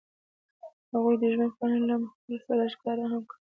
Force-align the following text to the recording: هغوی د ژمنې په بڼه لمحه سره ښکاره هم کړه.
هغوی 0.91 1.15
د 1.21 1.23
ژمنې 1.33 1.47
په 1.51 1.57
بڼه 1.59 1.77
لمحه 1.87 2.37
سره 2.47 2.63
ښکاره 2.73 3.05
هم 3.11 3.21
کړه. 3.25 3.29